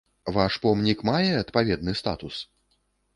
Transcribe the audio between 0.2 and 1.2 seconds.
Ваш помнік